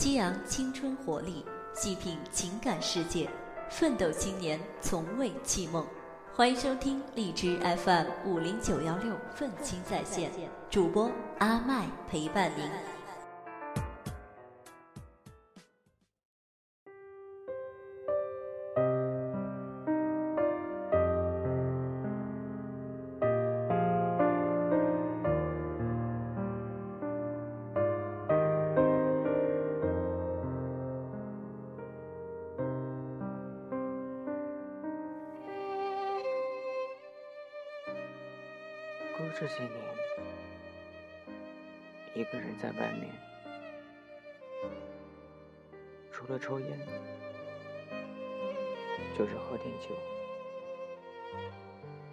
[0.00, 1.44] 激昂青春活力，
[1.74, 3.28] 细品情感世界，
[3.68, 5.86] 奋斗青年从未弃梦。
[6.34, 10.30] 欢迎收听荔枝 FM 五零九幺六愤青在线，
[10.70, 12.66] 主播阿麦陪伴您。
[39.40, 39.74] 这些年，
[42.12, 43.10] 一个人在外面，
[46.12, 46.78] 除了抽烟，
[49.16, 49.96] 就是喝点酒，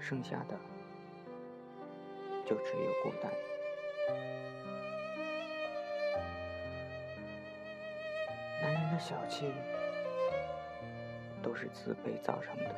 [0.00, 0.58] 剩下的
[2.44, 3.30] 就只有孤单。
[8.62, 9.48] 男人的小气，
[11.40, 12.74] 都是自卑造成的，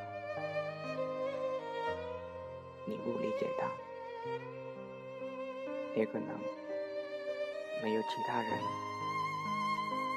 [2.85, 3.67] 你不理解他。
[5.97, 6.29] 也可能
[7.83, 8.51] 没有其他人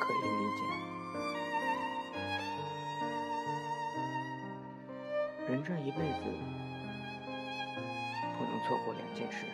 [0.02, 0.28] 可以理
[0.58, 0.62] 解。
[5.50, 6.24] 人这一辈子
[8.38, 9.46] 不能错过两件事：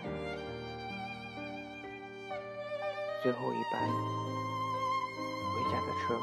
[3.21, 3.81] 最后一班
[5.51, 6.19] 回家的车，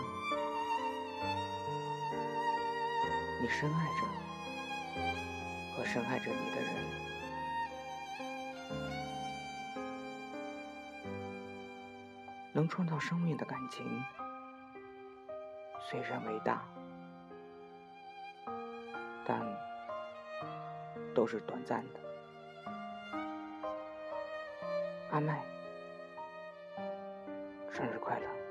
[3.40, 4.02] 你深爱着
[5.76, 7.09] 和深爱着你的人。
[12.60, 14.04] 能创造生命的感情，
[15.80, 16.62] 虽然伟大，
[19.24, 19.40] 但
[21.14, 22.00] 都是短暂的。
[25.10, 25.42] 阿麦，
[27.72, 28.49] 生日快乐！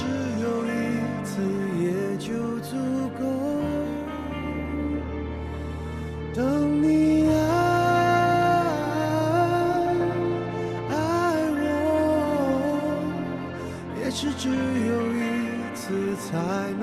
[0.00, 0.06] 只
[0.40, 0.68] 有一
[1.26, 1.30] 次
[1.78, 2.70] 也就足
[3.18, 3.22] 够
[6.32, 7.32] 等你爱
[10.88, 10.94] 爱
[11.60, 11.62] 我
[14.02, 15.20] 也许只有一
[15.74, 16.28] 次才
[16.78, 16.82] 能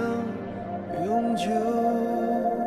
[1.08, 2.67] 永久。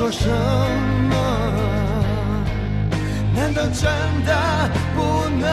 [0.00, 0.26] 说什
[1.10, 1.14] 么？
[3.34, 3.84] 难道真
[4.24, 4.32] 的
[4.96, 4.98] 不
[5.38, 5.44] 能？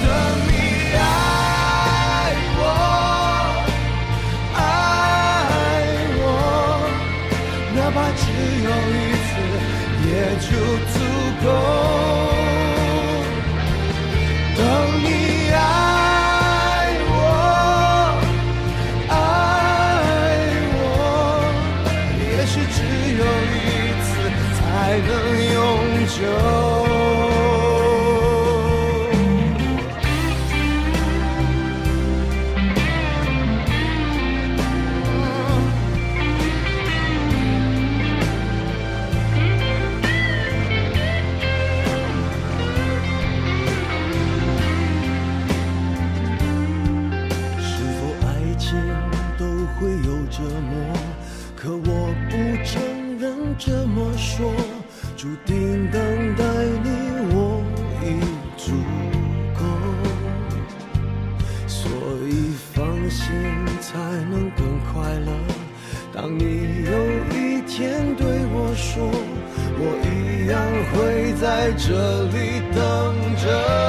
[0.00, 0.08] 等
[0.48, 0.50] 你
[0.96, 0.98] 爱
[2.56, 2.62] 我
[4.56, 4.56] 爱
[6.16, 6.24] 我
[7.76, 8.22] 哪怕只
[8.64, 9.28] 有一次
[10.08, 10.10] 也
[10.40, 10.48] 就
[10.94, 10.96] 足
[55.24, 56.44] 注定等待
[56.82, 56.90] 你
[57.32, 57.64] 我
[58.02, 58.20] 已
[58.58, 58.72] 足
[59.54, 59.64] 够
[61.66, 61.90] 所
[62.28, 63.24] 以放心
[63.80, 63.98] 才
[64.30, 65.32] 能更快乐
[66.12, 66.92] 当你有
[67.34, 69.10] 一天对我说
[69.78, 70.60] 我一样
[70.92, 73.83] 会在这里等着。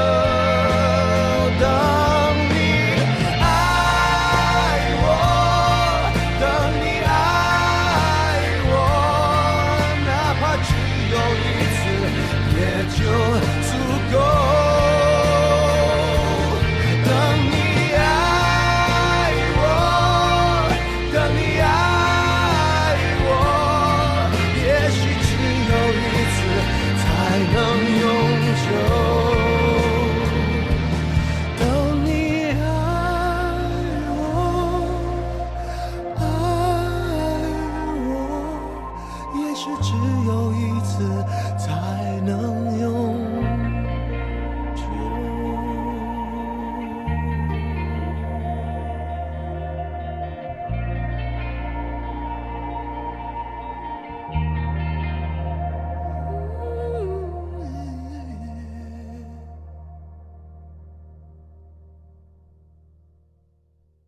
[39.65, 39.93] 是只
[40.27, 41.25] 有一次
[41.57, 42.54] 才能